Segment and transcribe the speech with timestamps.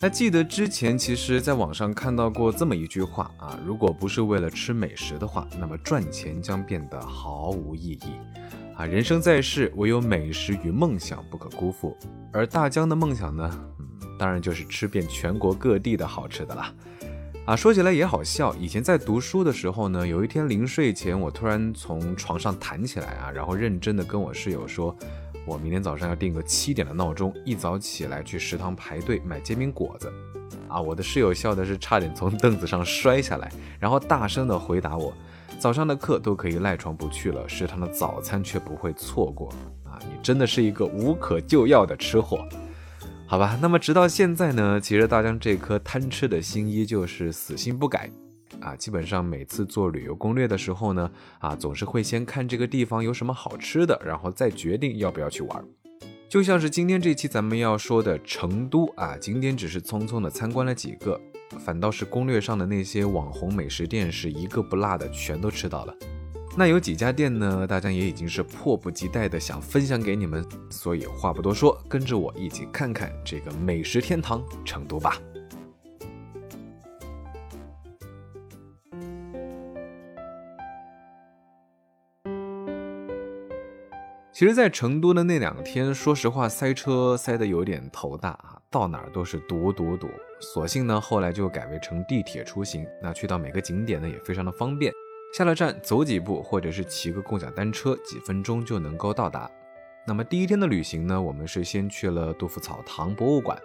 [0.00, 8.12] 那记得之前其实在网上看到过这么一句话啊，如果不是为了吃美食的话，那么赚钱将变得毫无意义
[8.76, 8.86] 啊。
[8.86, 11.96] 人生在世，唯有美食与梦想不可辜负。
[12.32, 13.60] 而大江的梦想呢，
[14.16, 16.72] 当然就是吃遍全国各地的好吃的啦。
[17.44, 24.96] 啊，说起来也好笑，以前在读书的时候呢，有一天临睡前，我突然从床上弹起来啊，然后认真的跟我室友说。
[25.48, 30.12] 我明天早上要定个七点的闹钟，一早起来去食堂排队买煎饼果子。
[30.68, 35.10] 啊，我的室友笑的是差点从凳子上摔下来，然后大声的回答我：
[35.58, 39.48] 早上的课都可以赖床不去了，食堂的早餐却不会错过。
[39.84, 42.46] 啊，你真的是一个无可救药的吃货，
[43.26, 43.58] 好吧？
[43.62, 48.10] 那么直到现在呢，其实大江这颗贪吃的心依旧是死心不改。
[48.60, 55.64] 啊，基本上每次做旅游攻略的时候呢，啊，总是会先看这个地方有什么好吃的，然后再决定要不要去玩。
[56.28, 61.18] 就像是今天这期咱们要说的成都啊，景点只是匆匆的参观了几个，
[61.58, 65.94] 反倒是攻略上的那些网红美食店是一个不落的全都吃到了。
[66.56, 75.18] 那有几家店呢，大家也已经是迫不及待的想分享给你们，所以话不多说，跟着我一起看看这个美食天堂成都吧。
[84.38, 90.08] 其实，在成都的那两天，说实话，塞车塞得有点头大啊，到哪儿都是堵堵堵。
[90.38, 92.86] 索性呢，后来就改为乘地铁出行。
[93.02, 94.92] 那去到每个景点呢，也非常的方便，
[95.34, 99.50] 下了站走几步，或者是骑个共享单车，几分钟就能够到达。
[100.06, 103.60] 那么第一天的旅行呢，我们是先去了杜甫草堂博物馆，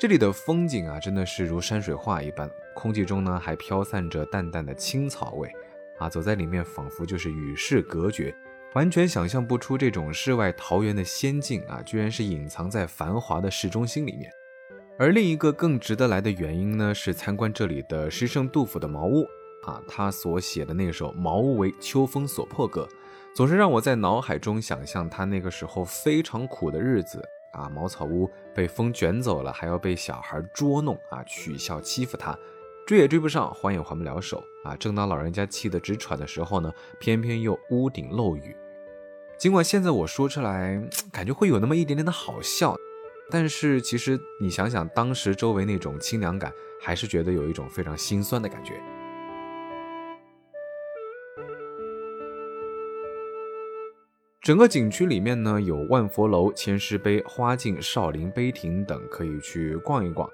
[0.00, 5.52] 这里的风景啊，真的是如山水画一般，空气中呢还飘散着淡淡的青草味，
[5.98, 8.34] 啊，走在里面仿佛就是与世隔绝。
[8.76, 14.30] 完全想象不出这种世外桃源的仙境啊，居然是隐藏在繁华的市中心里面。
[14.98, 19.24] 而另一个更值得来的原因呢，是参观这里的诗圣杜甫的茅屋
[19.64, 22.86] 啊，他所写的那首《茅屋为秋风所破歌》，
[23.34, 32.38] 总是让我在脑海中想象他那个时候非常苦的日子啊，茅草屋被风卷走了，还要被小孩捉弄啊，取笑欺负他。
[32.86, 34.76] 追也追不上，还也还不了手啊！
[34.76, 38.54] 正当老人家气得直喘的时候呢，偏偏又屋顶漏雨。
[39.38, 40.82] 尽管现在我说出来，
[41.12, 42.74] 感觉会有那么一点点的好笑，
[43.30, 48.72] 但是其实你想想当时周围那种清凉感，还是觉得有一种非常心酸的感觉。
[54.40, 60.26] 整个景区里面呢，有万佛楼、千师碑、花径、少林碑亭等，可以去逛一逛。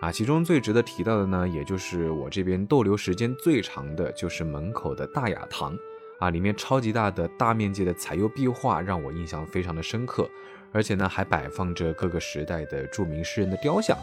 [0.00, 5.76] 啊，其中最值得提到的呢，也就是我这边逗留时间最长的就是门口的大雅堂，
[6.24, 10.28] 啊，里面超级大的大面积的彩釉壁画让我印象非常的深刻，
[10.72, 13.96] 而且呢还摆放着各个时代的著名诗人的雕像。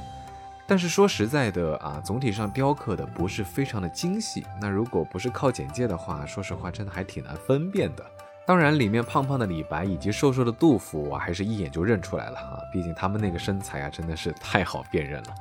[0.68, 8.06] 但是说实在的啊，总体上雕刻的不是非常的精细，那如果不是靠简介的话，说实话真的还挺难分辨的。
[8.46, 15.36] 当然，里面胖胖的李白以及瘦瘦的杜甫，我还是一眼就认出来了啊，毕竟他们那个身材啊，真的是太好辨认了。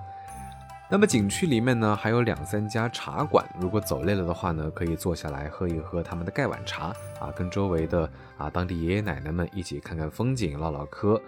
[0.92, 6.86] 那么景区里面呢，还有两三家茶馆，如果走累了的话呢，可以坐下来喝一喝他们的盖碗茶
[7.20, 11.22] 啊，跟周围的啊当地爷爷奶奶们一起看看风景，唠唠嗑。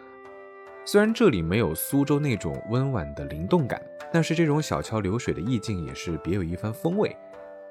[0.85, 3.81] 虽然这里没有苏州那种温婉的灵动感，
[4.13, 7.17] 但是这种小桥流水的意境也是别有一番风味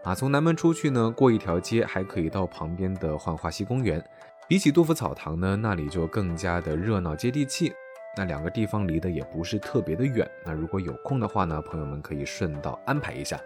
[0.06, 0.16] 啊。
[0.16, 4.02] 从南门出去呢，过一条街还可以到旁边的浣花溪公园，
[4.48, 7.74] 比起杜甫草堂呢，那里就更加的热闹接地气。
[8.18, 13.40] 那两个地方离得也不是特别的远，那如果有空的话呢，朋友们可以顺道安排一下。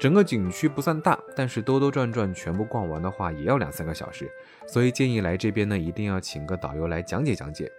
[0.00, 4.28] 整个景区不算大，但是兜兜转转全部逛完的话也要两三个小时，
[4.66, 7.70] 所以建议来这边呢一定要请个导游来讲解讲解。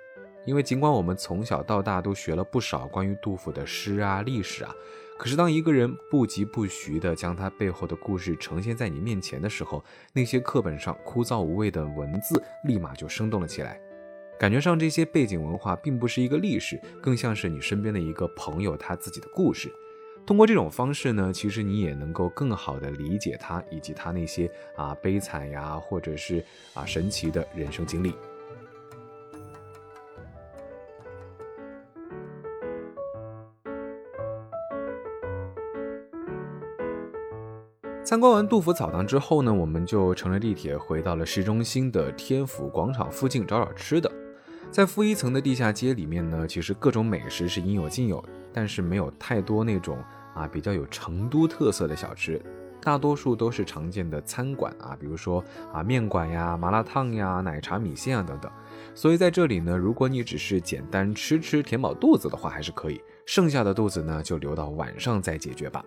[0.46, 4.74] 因为尽管我们从小到大都学了不少关于杜甫的诗啊、历史啊，
[5.18, 9.84] 可是当一个人不疾不徐地将他背后的故事呈现在你面前的时候，
[10.14, 13.78] 那些课本上枯燥无味的文字立马就生动了起来。
[14.38, 19.72] 感觉上，这些背景文化并不是一个历史，更像是你身边的一个朋友他自己的故事。
[20.26, 26.44] 通过这种方式呢，其实你也能够更好的理解他以及他那些啊悲惨呀，或者是
[26.74, 28.14] 啊神奇的人生经历。
[38.04, 44.12] 参观完杜甫草堂之后呢，我们就乘着地铁回到了市中心的天府广场附近找找吃的。
[44.76, 52.42] 在负一层的地下街里面呢，其实各种美食是应有尽有，但是没有太多那种啊比较有成都特色的小吃。
[52.82, 55.42] 大多数都是常见的餐馆啊，比如说
[55.72, 58.52] 啊面馆呀、麻辣烫呀、奶茶米线啊等等。
[58.94, 65.86] 所以在这里呢，如果你只是简单吃吃填饱肚子的话，还是可以；剩下的肚子呢，就留到晚上再解决吧。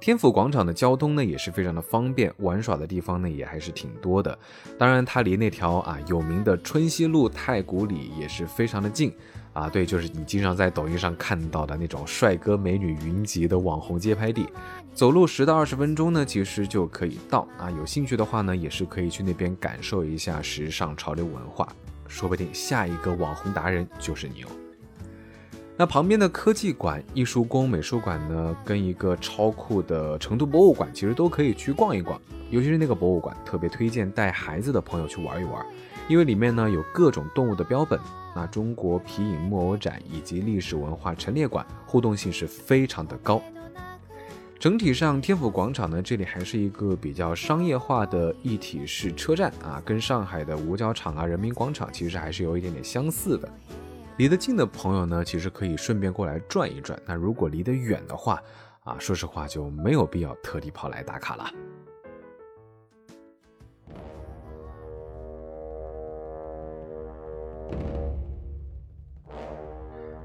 [0.00, 4.38] 天府广场的交通呢也是非常的方便，玩耍的地方呢也还是挺多的。
[4.78, 9.12] 当然，它离那条啊有名的春熙路太古里也是非常的近
[9.52, 9.68] 啊。
[9.68, 14.46] 对，就是你经常在抖音上看到的那种帅哥美女云集的网红街拍地，
[14.94, 17.68] 走路十到二十分钟呢，其实就可以到啊。
[17.70, 21.68] 有兴趣的话呢，也是可以去那边感受一下时尚潮流文化，
[22.06, 24.48] 说不定下一个网红达人就是你哦。
[25.80, 32.20] 那旁边的科技馆、艺术宫、美术馆呢，跟一个超酷的成都博物馆，其实都可以去逛一逛。
[32.50, 35.64] 尤其是那个博物馆，特别推荐带孩子的朋友去玩一玩，
[36.08, 37.96] 因为里面呢有各种动物的标本，
[38.34, 43.40] 那中国皮影木偶展以及历史文化陈列馆，互动性是非常的高。
[44.58, 53.48] 整体上，天府广场呢，这里还是一个比较商业化的一体式车站啊，跟上海的五角场啊、人民广场其实还是有一点点相似的。
[54.18, 57.00] 离得近的朋友呢，其实可以顺便过来转一转。
[57.06, 58.42] 那如果离得远的话，
[58.82, 61.44] 啊，说实话就没有必要特地跑来打卡了。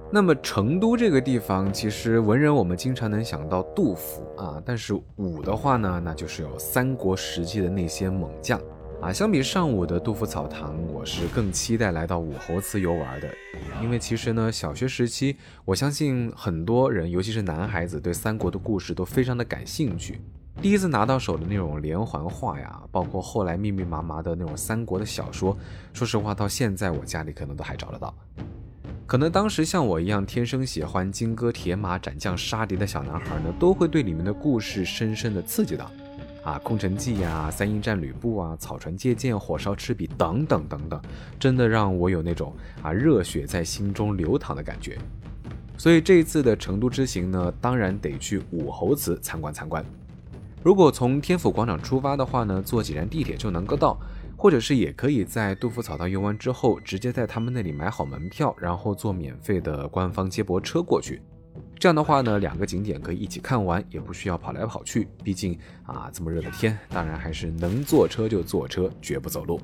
[0.09, 8.59] 那么成都这个地方，其实文人我们经常能想到杜甫啊，但是武的话呢，那就是有三国时期的那些猛将。
[9.03, 13.27] 啊，相比上午的杜甫草堂，我是更期待来到武侯祠游玩的。
[13.81, 15.35] 因为其实呢，小学时期，
[15.65, 20.21] 我相信很多人，尤其是男孩子，对三国的故事都非常的感兴趣。
[20.61, 25.57] 第一次拿到手的那种连环画呀，包括后来密密麻麻的那种三国的小说，
[25.91, 28.15] 说实话，到现在我家里可能都还找得到。
[29.05, 35.91] 可能当时像我一样天生喜欢金戈铁马、斩将杀敌的小男孩呢，都会对里面的故事深深的刺激到。
[36.43, 41.01] 啊，空城计呀，三英战吕布啊，草船借箭，火烧赤壁等等等等，
[41.39, 44.97] 真的让我有那种啊热血在心中流淌的感觉。
[45.77, 49.83] 所以这一次的成都之行呢，当然得去武侯祠参观参观。
[50.61, 53.97] 如果从天府广场出发的话呢，坐几站地铁就能够到，
[54.37, 61.21] 或者是也可以在杜甫草堂游完之后，直接在他们那里买好门票，然后坐免费的官方接驳车过去。
[61.83, 65.05] 这样的话呢，两个景点可以一起看完，也不需要跑来跑去。
[65.21, 69.59] 毕竟啊，这么热的天，当然还是能坐车就坐车，绝不走路。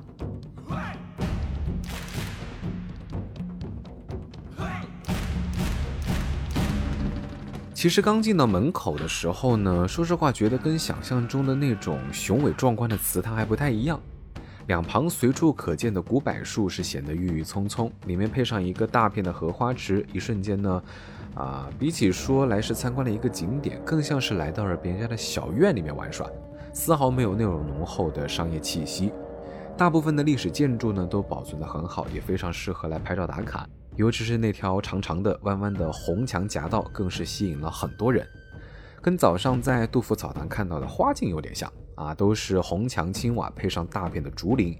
[7.72, 13.98] 其实刚进到门口的时候呢，说实话，觉得跟想象中的那种雄伟壮观的祠堂还不太一样。
[14.66, 20.82] 两旁随处可见的古柏树是显得郁郁葱葱，里面配上一个大片的荷花池，一瞬间呢。
[21.34, 26.28] 啊，比起说来是参观了一个景点，更像是来到了别人家的小院里面玩耍，
[26.72, 29.12] 丝毫没有那种浓厚的商业气息。
[29.76, 33.66] 大部分的历史建筑呢都保存得很好，也非常适合来拍照打卡。
[33.96, 38.26] 尤其是那条长长的、弯弯的红墙夹道，更是吸引了很多人。
[39.00, 44.76] 跟早上在杜甫草堂看到的花径有点像啊，都是红墙青瓦配上大片的竹林，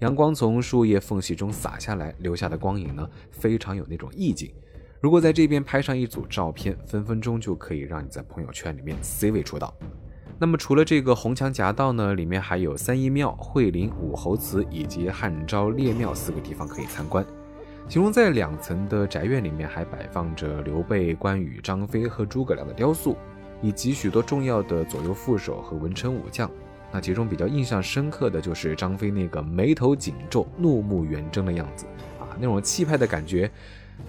[0.00, 4.50] 阳光从树叶缝隙中洒下来，留下的光影呢非常有那种意境。
[5.00, 9.72] 如果在这边拍上一组照片，分分钟就可以让你在朋友圈里面 C 位出道。
[10.40, 17.24] 那么除了这个红墙夹道呢，里面还有三义庙、惠陵、武侯祠以及汉昭烈庙四个地方可以参观。
[17.88, 23.16] 其中在两层的宅院里面还摆放着刘备、关羽、张飞和诸葛亮的雕塑，
[23.62, 26.50] 以及许多重要的左右副手和文臣武将。
[26.90, 31.86] 那其中比较印象深刻的就是张飞那个眉头紧皱、怒目圆睁的样子
[32.18, 33.48] 啊，那种气派的感觉。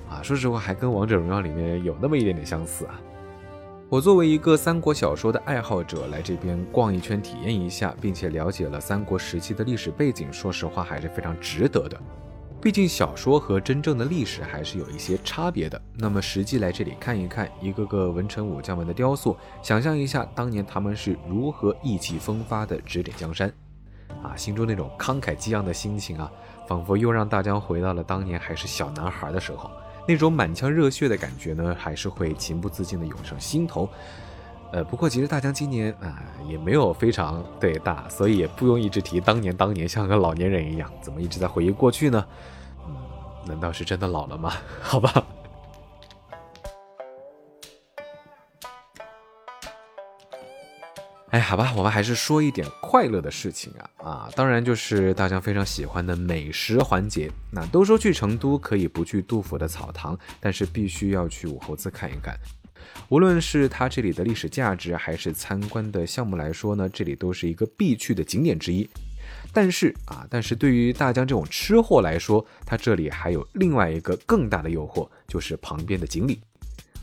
[0.10, 3.00] 啊，说实话，还跟《王者荣耀》里面有那么一点点相似啊。
[3.90, 12.00] 我作为一个三国小说的爱好者，来这边逛一圈，体验一下，并且了解了三国时期的历史背景，说实话还是非常值得的。
[12.62, 15.82] 毕竟小说和真正的历史还是有一些差别的。
[15.96, 23.52] 那么实际来这里看一看一个个文臣武将们的雕塑，想象一下当年他们是如何意气风发的指点江山，
[24.40, 26.32] 心中那种慷慨激昂的心情啊。
[26.68, 29.72] 仿佛又让大江回到了当年还是小男孩的时候，
[30.08, 33.90] 那种满腔热血的感觉呢，还是会情不自禁的涌上心头。
[34.72, 42.24] 呃，不过其实大江今年啊也没有非常对大，所以也不用一直提当年当年，像个老年人一样，怎么一直在回忆过去呢？
[42.88, 42.96] 嗯，
[43.48, 44.54] 难道是真的老了吗？
[44.80, 45.26] 好吧。
[51.32, 54.30] 哎，好吧，我们还是说一点快乐的事情啊啊！
[54.36, 57.32] 当然就是大家非常喜欢的美食环节。
[57.52, 62.36] 那都说去成都可以不去杜甫的草堂，但是必须要去武侯祠看一看。
[63.10, 68.90] 无论是它这里的历史价值，还是参观的项目来说呢，这里都是一个必去的景点之一。
[69.54, 76.42] 但是啊，但是对于大江这种吃货来说，它这里还有另外一个更大的诱惑，就是旁边的锦里。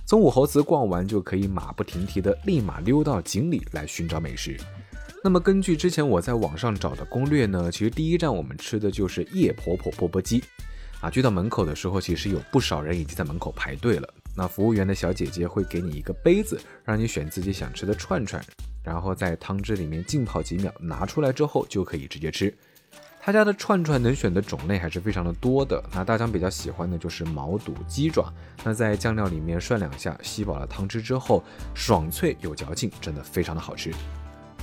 [0.06, 4.56] 从武侯祠逛完，就可以马不停蹄的立马溜到锦里来寻找美食。
[5.24, 10.44] 那么根据之前我在网上找的攻略呢，其实第一站我们吃的就是叶婆婆钵钵鸡。
[11.00, 14.08] 啊，去到门口的时候，其实有不少人已经在门口排队了。
[14.36, 18.40] 那服务员的小姐姐会给你一个杯子，让你选自己想吃的串串。
[18.84, 22.56] 然后在汤汁里面浸泡几秒，拿出来之后就可以直接吃。
[23.26, 25.82] 他家的串串能选的种类还是非常的多的。
[25.92, 31.42] 那大江比较喜欢的就是毛肚鸡爪，那在酱料里面涮两下，吸饱了汤汁之后，
[31.74, 33.92] 爽脆有嚼劲，真的非常的好吃。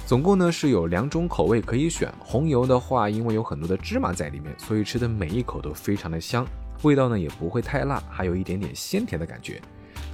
[0.05, 6.48] 总共呢是有两种口味可以选，红油的话，因为有很多的芝麻在里面，所以吃的每一口都非常的香，
[6.84, 9.62] 味道呢也不会太辣，还有一点点鲜甜的感觉。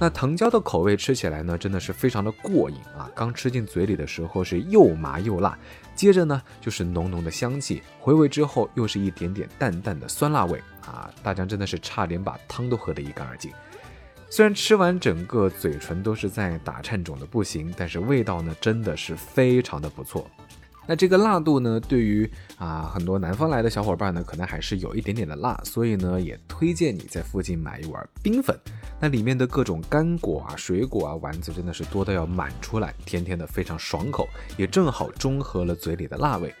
[0.02, 3.10] 那藤椒的口味吃起来呢，真的是非常的过瘾啊！
[3.14, 5.58] 刚吃进嘴里的时候是又麻又辣，
[5.94, 11.12] 接着呢就是浓浓的香气，回味之后又是一点点淡淡的酸辣味啊！
[11.22, 13.52] 大江真的是差点把汤都喝得一干二净。
[14.30, 20.30] 虽然吃完整个嘴唇都是在打颤肿的不行，但是味道呢真的是非常的不错。
[20.90, 28.58] 那这个辣度呢，对于啊很多南方来的小伙伴呢，可能还是有一点点的辣，所以呢，也推荐你在附近买一碗冰粉。
[28.98, 36.52] 那里面的各种干果啊、水果啊、丸子真的是多到要满出来，甜甜的非常爽口，也正好中和了嘴里的辣味。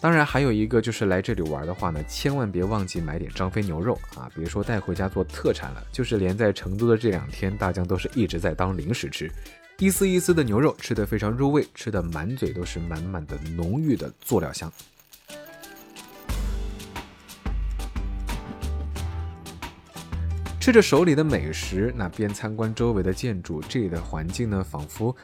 [0.00, 9.30] 当然，还有一个就是来这里玩的话呢，千万别忘记买点张飞牛肉啊，别说带回家做特产了，就是连在成都的这两天，大江都是一直在当零食吃。
[9.78, 14.72] 一丝一丝的牛肉吃的非常入味，吃的满嘴都是满满的浓郁的佐料香。
[20.58, 25.14] 吃着手里的美食，那边参观周围的建筑，这里的环境呢，仿佛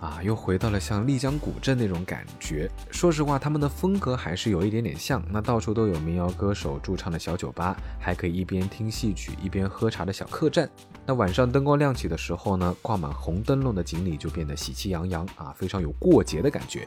[0.00, 2.70] 啊，又回到了像丽江古镇那种感觉。
[2.90, 5.22] 说实话，他们的风格还是有一点点像。
[5.30, 10.70] 那到处都有民谣歌手驻唱的小酒吧，还可以一边听戏曲一边喝茶的小客栈。
[11.04, 16.86] 那晚上灯光亮起的时候呢，挂满红灯笼的锦里就变得喜气洋洋啊，非常有过节的感觉。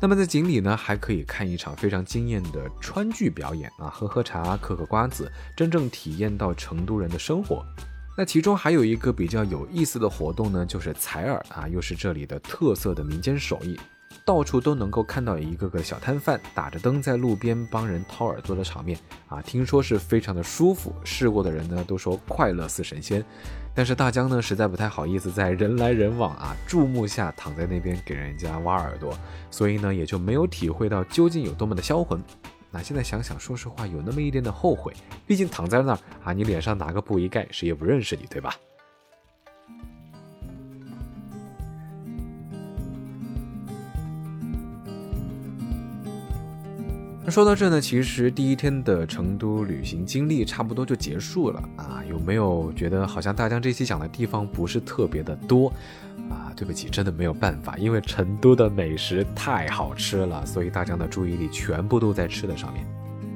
[0.00, 7.62] 那么在锦里呢，还可以看一场非常惊艳的川剧表演啊，喝喝茶，嗑嗑瓜子，真正体验到成都人的生活。
[8.20, 13.78] 那其中还有一个比较有意思的活动呢，就是采耳啊，又是这里的特色的民间手艺。
[14.24, 18.98] 到处都能够看到一个个小摊贩打着灯在路边帮人掏耳朵的场面
[19.28, 23.24] 啊，听说是非常的舒服，试过的人呢都说快乐似神仙。
[23.72, 29.16] 但是大江呢实在不太好意思在人来人往啊注目下躺在那边给人家挖耳朵，
[29.48, 32.20] 所以呢也就没有体会到究竟有多么的销魂。
[32.70, 34.92] 那现在想想，说实话有那么一点的后悔，
[35.26, 38.54] 毕竟躺在那儿啊，你脸上拿个布一盖，谁也不认识你，对吧？
[47.30, 52.02] 说到这呢，其实第一天的成都旅行经历差不多就结束了啊。
[52.08, 55.70] 有没有觉得好像大江这期讲的地方不是特别的多？
[56.58, 62.84] 对不起，真的没有办法，因为成都的美食太好吃了，所以大家的注意力全部都在吃的上面。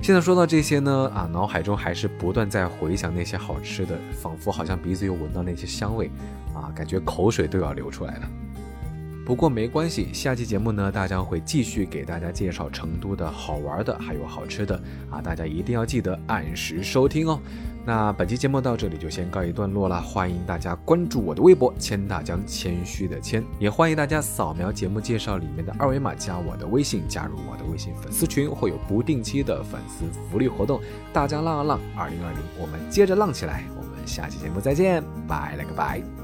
[0.03, 6.11] 现在说到这些呢，啊，脑海中还是不断在回想那些好吃的，仿佛好像鼻子又闻到那些香味，
[6.53, 8.29] 啊，感觉口水都要流出来了。
[9.25, 14.75] 不过没关系，下期节目呢，大江会继续给大家介绍成都的好玩的，还有好吃的
[15.11, 17.39] 啊，大家一定要记得按时收听哦。
[17.85, 30.81] 那本期节目到这里就先告一段落了，欢迎大家关注我的微博“谦大江”，谦虚的谦，也欢迎大家扫描节目介绍里面的二维码加我的微信，加入我的微信粉丝群，会有不定期的粉丝福利活动。
[31.13, 36.22] 大江浪啊浪，二零二零，我们接着浪起来，我们下期节目再见，拜了个拜。